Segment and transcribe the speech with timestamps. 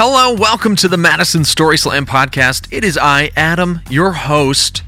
[0.00, 2.68] Hello, welcome to the Madison Story Slam podcast.
[2.70, 4.84] It is I, Adam, your host,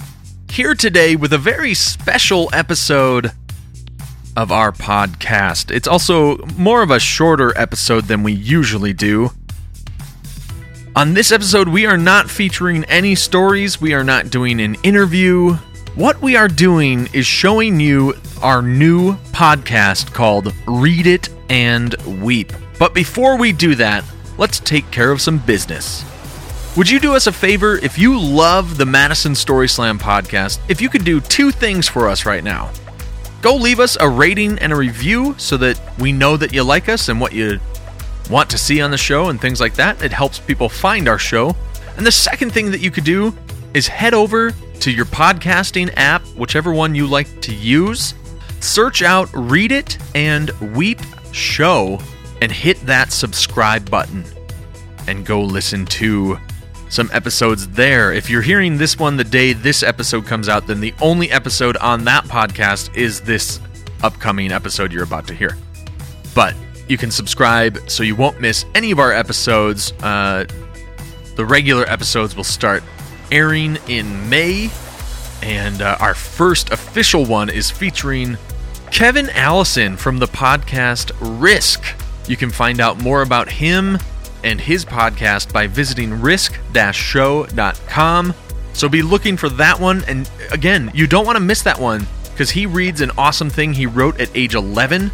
[0.48, 3.32] here today with a very special episode
[4.36, 5.72] of our podcast.
[5.72, 9.30] It's also more of a shorter episode than we usually do.
[10.94, 15.54] On this episode, we are not featuring any stories, we are not doing an interview.
[15.96, 22.52] What we are doing is showing you our new podcast called Read It and Weep.
[22.78, 24.04] But before we do that,
[24.40, 26.02] let's take care of some business.
[26.74, 30.58] Would you do us a favor if you love the Madison Story Slam podcast?
[30.66, 32.70] If you could do two things for us right now.
[33.42, 36.88] Go leave us a rating and a review so that we know that you like
[36.88, 37.60] us and what you
[38.30, 40.02] want to see on the show and things like that.
[40.02, 41.54] It helps people find our show.
[41.98, 43.36] And the second thing that you could do
[43.74, 48.14] is head over to your podcasting app, whichever one you like to use,
[48.60, 51.00] search out Read It and Weep
[51.32, 52.00] Show
[52.40, 54.24] and hit that subscribe button
[55.06, 56.38] and go listen to
[56.88, 58.12] some episodes there.
[58.12, 61.76] If you're hearing this one the day this episode comes out, then the only episode
[61.76, 63.60] on that podcast is this
[64.02, 65.56] upcoming episode you're about to hear.
[66.34, 66.54] But
[66.88, 69.92] you can subscribe so you won't miss any of our episodes.
[70.02, 70.44] Uh,
[71.36, 72.82] the regular episodes will start
[73.30, 74.70] airing in May,
[75.42, 78.36] and uh, our first official one is featuring
[78.90, 81.84] Kevin Allison from the podcast Risk.
[82.30, 83.98] You can find out more about him
[84.44, 86.56] and his podcast by visiting risk
[86.92, 88.34] show.com.
[88.72, 90.04] So be looking for that one.
[90.06, 93.72] And again, you don't want to miss that one because he reads an awesome thing
[93.72, 95.10] he wrote at age 11.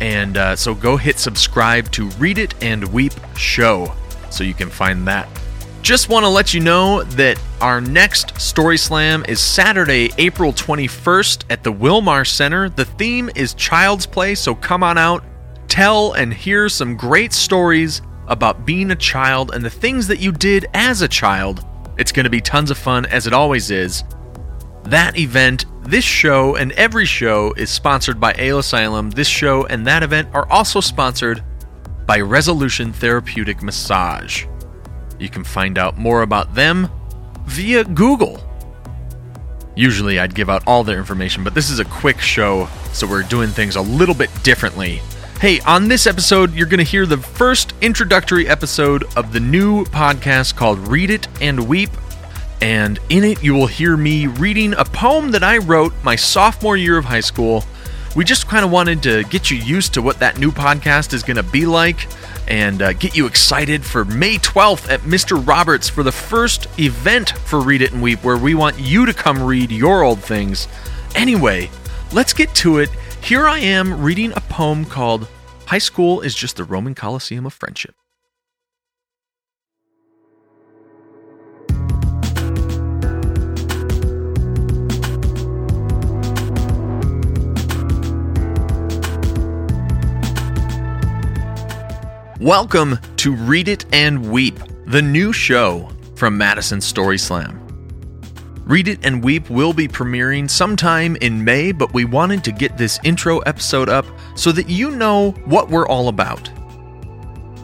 [0.00, 3.94] And uh, so go hit subscribe to Read It and Weep Show
[4.30, 5.28] so you can find that.
[5.82, 11.44] Just want to let you know that our next Story Slam is Saturday, April 21st
[11.48, 12.68] at the Wilmar Center.
[12.68, 15.22] The theme is Child's Play, so come on out
[15.68, 20.32] tell and hear some great stories about being a child and the things that you
[20.32, 21.64] did as a child.
[21.98, 24.04] It's going to be tons of fun, as it always is.
[24.84, 29.10] That event, this show, and every show is sponsored by Ale Asylum.
[29.10, 31.42] This show and that event are also sponsored
[32.06, 34.44] by Resolution Therapeutic Massage.
[35.18, 36.88] You can find out more about them
[37.46, 38.42] via Google.
[39.74, 43.22] Usually I'd give out all their information, but this is a quick show, so we're
[43.22, 45.00] doing things a little bit differently.
[45.38, 49.84] Hey, on this episode, you're going to hear the first introductory episode of the new
[49.84, 51.90] podcast called Read It and Weep.
[52.62, 56.78] And in it, you will hear me reading a poem that I wrote my sophomore
[56.78, 57.64] year of high school.
[58.16, 61.22] We just kind of wanted to get you used to what that new podcast is
[61.22, 62.08] going to be like
[62.48, 65.46] and uh, get you excited for May 12th at Mr.
[65.46, 69.12] Roberts for the first event for Read It and Weep, where we want you to
[69.12, 70.66] come read your old things.
[71.14, 71.68] Anyway,
[72.10, 72.88] let's get to it.
[73.26, 75.26] Here I am reading a poem called
[75.66, 77.96] High School is Just the Roman Coliseum of Friendship.
[92.38, 94.56] Welcome to Read It and Weep,
[94.86, 97.65] the new show from Madison Story Slam.
[98.66, 102.76] Read It and Weep will be premiering sometime in May, but we wanted to get
[102.76, 104.04] this intro episode up
[104.34, 106.50] so that you know what we're all about.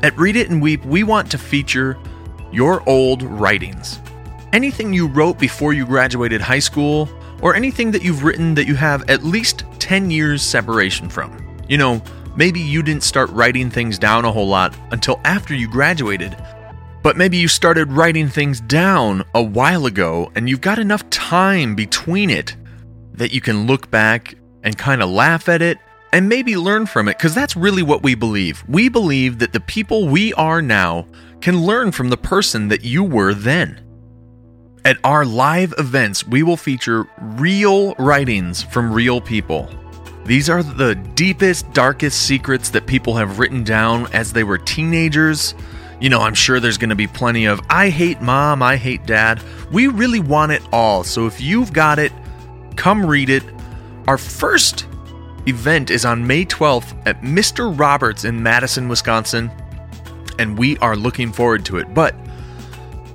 [0.04, 1.98] At Read It and Weep, we want to feature
[2.52, 3.98] your old writings.
[4.52, 7.08] Anything you wrote before you graduated high school,
[7.40, 11.36] or anything that you've written that you have at least 10 years separation from.
[11.68, 12.00] You know,
[12.36, 16.36] maybe you didn't start writing things down a whole lot until after you graduated,
[17.02, 21.74] but maybe you started writing things down a while ago and you've got enough time
[21.74, 22.56] between it
[23.12, 25.78] that you can look back and kind of laugh at it
[26.12, 28.64] and maybe learn from it because that's really what we believe.
[28.68, 31.06] We believe that the people we are now
[31.40, 33.80] can learn from the person that you were then.
[34.84, 39.68] At our live events, we will feature real writings from real people.
[40.24, 45.54] These are the deepest, darkest secrets that people have written down as they were teenagers
[46.02, 49.06] you know, I'm sure there's going to be plenty of, I hate mom, I hate
[49.06, 49.40] dad.
[49.70, 51.04] We really want it all.
[51.04, 52.10] So if you've got it,
[52.74, 53.44] come read it.
[54.08, 54.88] Our first
[55.46, 57.78] event is on May 12th at Mr.
[57.78, 59.48] Roberts in Madison, Wisconsin.
[60.40, 61.94] And we are looking forward to it.
[61.94, 62.16] But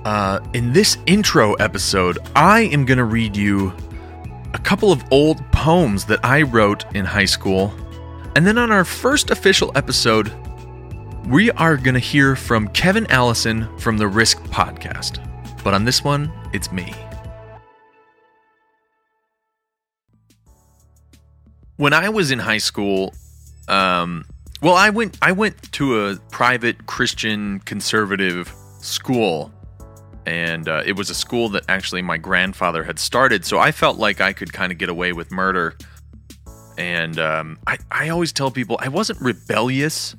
[0.06, 3.70] uh, in this intro episode, I am going to read you
[4.54, 7.70] a couple of old poems that I wrote in high school.
[8.34, 10.32] And then on our first official episode,
[11.28, 15.22] we are going to hear from Kevin Allison from the Risk podcast.
[15.62, 16.94] But on this one, it's me.
[21.76, 23.14] When I was in high school,
[23.68, 24.24] um,
[24.62, 29.52] well, I went I went to a private Christian conservative school.
[30.24, 33.44] And uh, it was a school that actually my grandfather had started.
[33.44, 35.76] So I felt like I could kind of get away with murder.
[36.76, 40.16] And um, I, I always tell people I wasn't rebellious.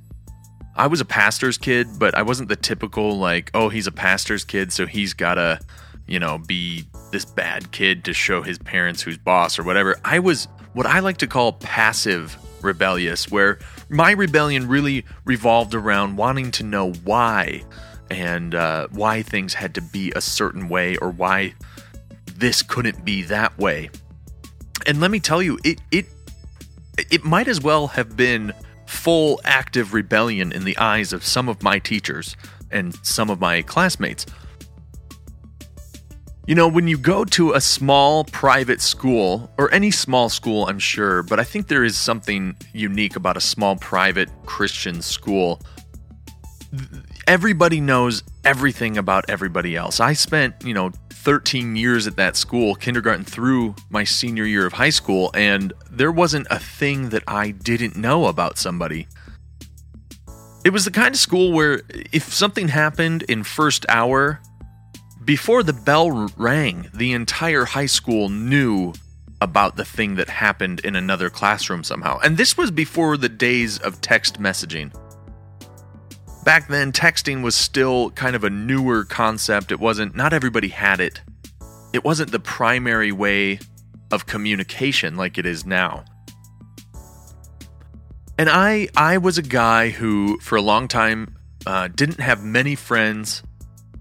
[0.79, 4.45] I was a pastor's kid, but I wasn't the typical, like, oh, he's a pastor's
[4.45, 5.59] kid, so he's got to,
[6.07, 9.99] you know, be this bad kid to show his parents who's boss or whatever.
[10.05, 13.59] I was what I like to call passive rebellious, where
[13.89, 17.61] my rebellion really revolved around wanting to know why
[18.09, 21.55] and uh, why things had to be a certain way or why
[22.37, 23.89] this couldn't be that way.
[24.85, 26.05] And let me tell you, it it
[27.11, 28.53] it might as well have been
[28.89, 32.35] full active rebellion in the eyes of some of my teachers
[32.71, 34.25] and some of my classmates.
[36.47, 40.79] You know, when you go to a small private school, or any small school, I'm
[40.79, 45.61] sure, but I think there is something unique about a small private Christian school.
[47.27, 49.99] Everybody knows everything about everybody else.
[49.99, 54.73] I spent, you know, 13 years at that school, kindergarten through my senior year of
[54.73, 59.07] high school, and there wasn't a thing that I didn't know about somebody.
[60.63, 61.81] It was the kind of school where
[62.11, 64.39] if something happened in first hour,
[65.25, 68.93] before the bell rang, the entire high school knew
[69.41, 72.19] about the thing that happened in another classroom somehow.
[72.19, 74.93] And this was before the days of text messaging.
[76.49, 79.71] Back then, texting was still kind of a newer concept.
[79.71, 81.21] It wasn't, not everybody had it.
[81.93, 83.59] It wasn't the primary way
[84.09, 86.05] of communication like it is now.
[88.39, 91.35] And I, I was a guy who, for a long time,
[91.67, 93.43] uh, didn't have many friends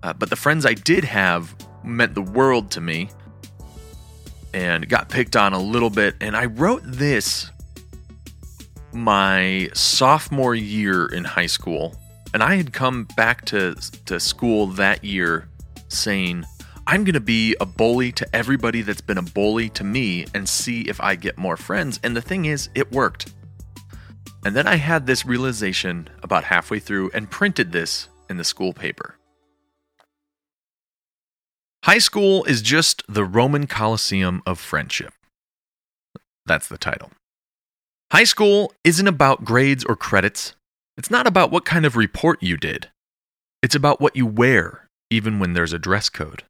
[0.02, 1.54] uh, but the friends I did have
[1.84, 3.10] meant the world to me
[4.54, 6.14] and got picked on a little bit.
[6.22, 7.50] And I wrote this
[8.94, 11.94] my sophomore year in high school.
[12.34, 13.74] And I had come back to,
[14.06, 15.48] to school that year
[15.88, 16.44] saying,
[16.86, 20.48] I'm going to be a bully to everybody that's been a bully to me and
[20.48, 22.00] see if I get more friends.
[22.02, 23.32] And the thing is, it worked.
[24.44, 28.72] And then I had this realization about halfway through and printed this in the school
[28.72, 29.16] paper.
[31.84, 35.12] High school is just the Roman Colosseum of friendship.
[36.46, 37.10] That's the title.
[38.12, 40.54] High school isn't about grades or credits.
[40.98, 42.90] It's not about what kind of report you did.
[43.62, 46.42] It's about what you wear, even when there's a dress code.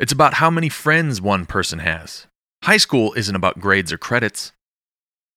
[0.00, 2.26] It's about how many friends one person has.
[2.64, 4.50] High school isn't about grades or credits.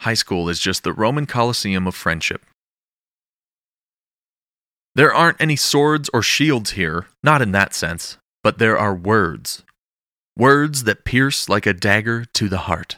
[0.02, 2.44] High school is just the Roman Colosseum of friendship.
[4.96, 9.64] There aren't any swords or shields here, not in that sense but there are words,
[10.38, 12.98] words that pierce like a dagger to the heart.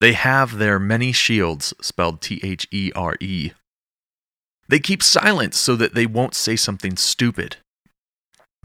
[0.00, 3.52] They have their many shields, spelled T H E R E.
[4.70, 7.56] They keep silent so that they won't say something stupid,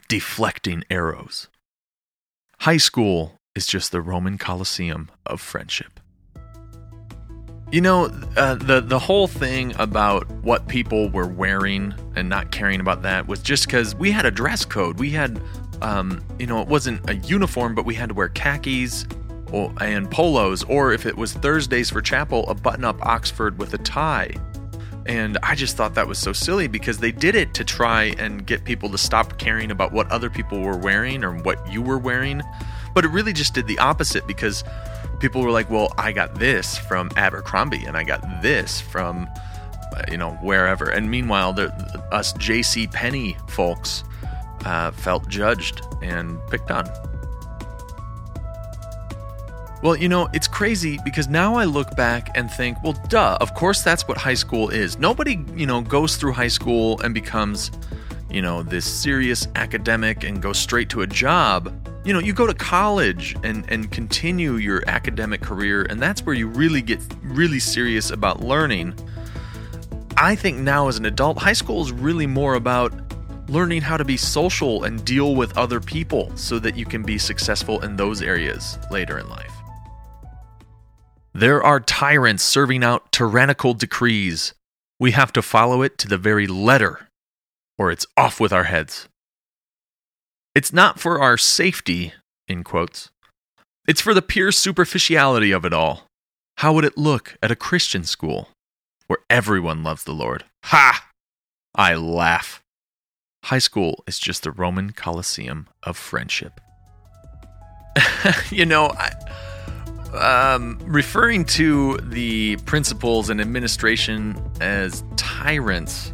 [0.07, 1.48] deflecting arrows.
[2.60, 6.00] High school is just the Roman Colosseum of friendship.
[7.72, 8.06] You know,
[8.38, 13.27] uh, the the whole thing about what people were wearing and not caring about that
[13.27, 15.00] was just because we had a dress code.
[15.00, 15.41] We had,
[15.82, 19.08] um, you know, it wasn't a uniform, but we had to wear khakis
[19.51, 23.79] or, and polos, or if it was Thursdays for chapel, a button-up Oxford with a
[23.79, 24.36] tie.
[25.05, 28.45] And I just thought that was so silly because they did it to try and
[28.45, 31.97] get people to stop caring about what other people were wearing or what you were
[31.97, 32.41] wearing.
[32.93, 34.63] But it really just did the opposite because
[35.19, 39.27] people were like, well, I got this from Abercrombie and I got this from,
[39.95, 40.89] uh, you know, wherever.
[40.89, 41.67] And meanwhile, the,
[42.12, 42.88] us J.C.
[42.88, 44.03] Penney folks
[44.65, 46.85] uh, felt judged and picked on.
[49.86, 53.54] Well, you know, it's crazy because now I look back and think, well, duh, of
[53.54, 54.98] course that's what high school is.
[54.98, 57.70] Nobody, you know, goes through high school and becomes,
[58.27, 61.72] you know, this serious academic and goes straight to a job
[62.04, 66.36] you know, you go to college and, and continue your academic career, and that's where
[66.36, 68.94] you really get really serious about learning.
[70.15, 72.94] I think now as an adult, high school is really more about
[73.50, 77.18] learning how to be social and deal with other people so that you can be
[77.18, 79.64] successful in those areas later in life.
[81.36, 84.54] There are tyrants serving out tyrannical decrees.
[85.01, 87.10] We have to follow it to the very letter,
[87.77, 89.10] or it's off with our heads.
[90.56, 92.13] It's not for our safety,
[92.48, 93.10] in quotes.
[93.86, 96.08] It's for the pure superficiality of it all.
[96.60, 98.48] How would it look at a Christian school
[99.08, 100.46] where everyone loves the Lord?
[100.63, 101.06] Ha!
[101.75, 102.63] I laugh.
[103.44, 106.62] High school is just the Roman Colosseum of friendship.
[108.50, 109.12] you know, I,
[110.13, 116.13] um, referring to the principals and administration as tyrants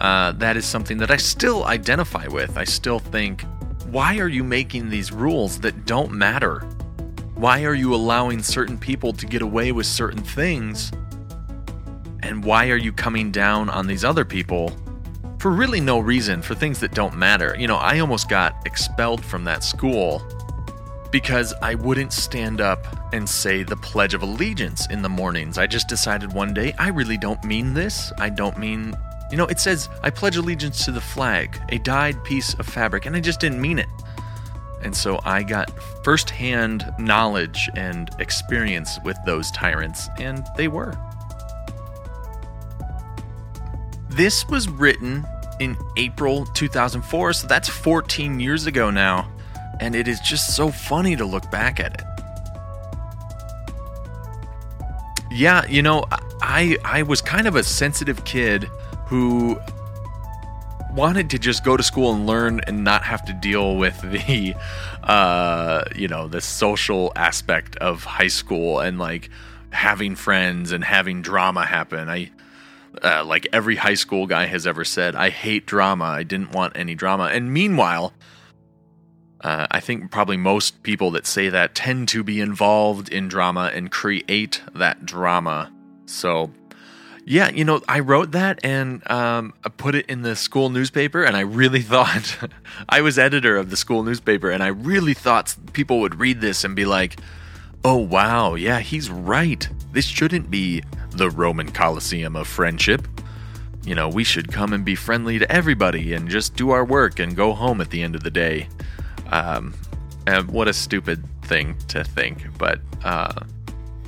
[0.00, 2.56] uh, that is something that I still identify with.
[2.56, 3.44] I still think,
[3.90, 6.60] why are you making these rules that don't matter?
[7.34, 10.90] Why are you allowing certain people to get away with certain things?
[12.22, 14.74] And why are you coming down on these other people
[15.38, 17.54] for really no reason, for things that don't matter?
[17.58, 20.22] You know, I almost got expelled from that school
[21.10, 25.58] because I wouldn't stand up and say the Pledge of Allegiance in the mornings.
[25.58, 28.12] I just decided one day, I really don't mean this.
[28.18, 28.94] I don't mean
[29.30, 33.06] you know, it says, I pledge allegiance to the flag, a dyed piece of fabric,
[33.06, 33.88] and I just didn't mean it.
[34.82, 35.70] And so I got
[36.04, 40.98] firsthand knowledge and experience with those tyrants, and they were.
[44.08, 45.24] This was written
[45.60, 49.30] in April 2004, so that's 14 years ago now,
[49.80, 52.04] and it is just so funny to look back at it.
[55.32, 56.04] Yeah, you know,
[56.42, 58.64] I I was kind of a sensitive kid
[59.06, 59.58] who
[60.92, 64.54] wanted to just go to school and learn and not have to deal with the
[65.04, 69.30] uh you know the social aspect of high school and like
[69.70, 72.08] having friends and having drama happen.
[72.08, 72.30] I
[73.04, 76.04] uh, like every high school guy has ever said i hate drama.
[76.06, 77.30] I didn't want any drama.
[77.32, 78.12] And meanwhile
[79.42, 83.70] uh, i think probably most people that say that tend to be involved in drama
[83.74, 85.72] and create that drama
[86.06, 86.50] so
[87.24, 91.22] yeah, you know, I wrote that and um, I put it in the school newspaper,
[91.22, 92.38] and I really thought
[92.88, 96.64] I was editor of the school newspaper, and I really thought people would read this
[96.64, 97.20] and be like,
[97.84, 99.68] "Oh wow, yeah, he's right.
[99.92, 103.06] This shouldn't be the Roman Colosseum of friendship.
[103.84, 107.18] You know, we should come and be friendly to everybody and just do our work
[107.18, 108.68] and go home at the end of the day."
[109.30, 109.74] Um,
[110.26, 113.32] and what a stupid thing to think, but uh,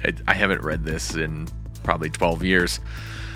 [0.05, 1.49] I, I haven't read this in
[1.83, 2.81] probably 12 years.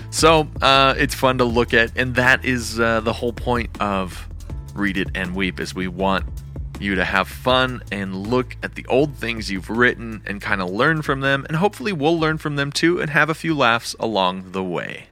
[0.09, 4.27] So uh, it's fun to look at, and that is uh, the whole point of
[4.73, 6.25] Read It and Weep is we want
[6.79, 10.69] you to have fun and look at the old things you've written and kind of
[10.69, 13.95] learn from them, and hopefully we'll learn from them too and have a few laughs
[13.99, 15.07] along the way.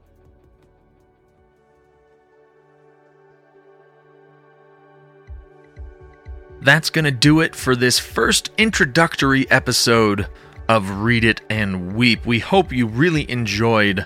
[6.66, 10.28] That's going to do it for this first introductory episode
[10.68, 12.26] of Read It and Weep.
[12.26, 14.04] We hope you really enjoyed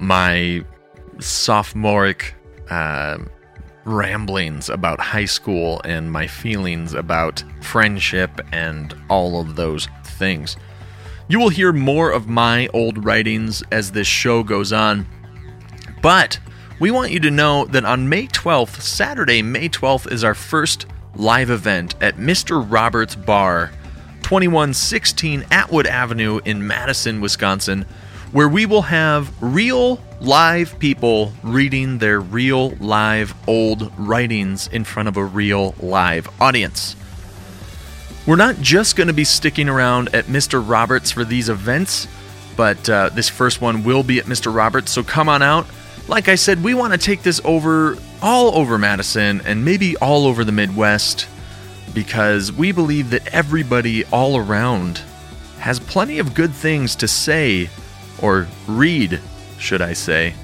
[0.00, 0.64] my
[1.20, 2.34] sophomoric
[2.68, 3.18] uh,
[3.84, 10.56] ramblings about high school and my feelings about friendship and all of those things.
[11.28, 15.06] You will hear more of my old writings as this show goes on,
[16.02, 16.40] but
[16.80, 20.86] we want you to know that on May 12th, Saturday, May 12th, is our first
[21.14, 22.64] live event at Mr.
[22.66, 23.70] Roberts Bar
[24.22, 27.86] 2116 Atwood Avenue in Madison, Wisconsin,
[28.32, 35.08] where we will have real live people reading their real live old writings in front
[35.08, 36.94] of a real live audience.
[38.26, 40.62] We're not just going to be sticking around at Mr.
[40.62, 42.06] Roberts for these events,
[42.56, 44.54] but uh, this first one will be at Mr.
[44.54, 45.66] Roberts, so come on out.
[46.08, 50.26] Like I said, we want to take this over all over Madison and maybe all
[50.26, 51.28] over the Midwest
[51.92, 55.02] because we believe that everybody all around
[55.58, 57.68] has plenty of good things to say,
[58.22, 59.20] or read,
[59.58, 60.34] should I say,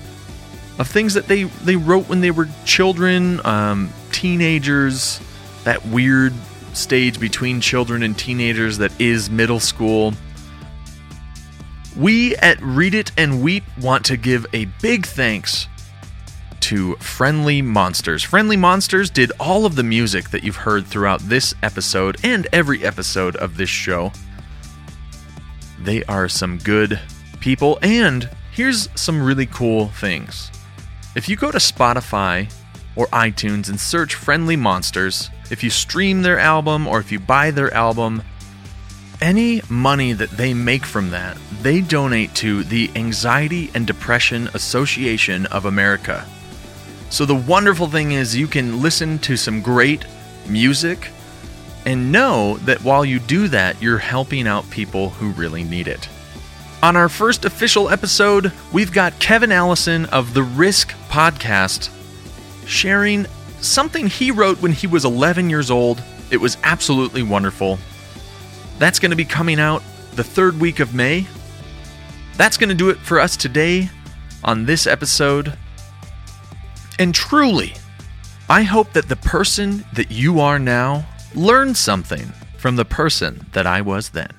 [0.78, 5.18] of things that they, they wrote when they were children, um, teenagers,
[5.64, 6.34] that weird
[6.74, 10.12] stage between children and teenagers that is middle school.
[11.96, 15.68] We at Read It and Weep want to give a big thanks
[16.60, 18.24] to Friendly Monsters.
[18.24, 22.84] Friendly Monsters did all of the music that you've heard throughout this episode and every
[22.84, 24.10] episode of this show.
[25.78, 26.98] They are some good
[27.38, 30.50] people, and here's some really cool things.
[31.14, 32.52] If you go to Spotify
[32.96, 37.52] or iTunes and search Friendly Monsters, if you stream their album or if you buy
[37.52, 38.22] their album,
[39.24, 45.46] any money that they make from that, they donate to the Anxiety and Depression Association
[45.46, 46.26] of America.
[47.08, 50.04] So the wonderful thing is you can listen to some great
[50.46, 51.08] music
[51.86, 56.06] and know that while you do that, you're helping out people who really need it.
[56.82, 61.88] On our first official episode, we've got Kevin Allison of the Risk podcast
[62.66, 63.24] sharing
[63.62, 66.02] something he wrote when he was 11 years old.
[66.30, 67.78] It was absolutely wonderful.
[68.78, 69.82] That's going to be coming out
[70.14, 71.26] the third week of May.
[72.36, 73.90] That's going to do it for us today
[74.42, 75.56] on this episode
[76.98, 77.74] and truly,
[78.48, 83.66] I hope that the person that you are now learned something from the person that
[83.66, 84.30] I was then.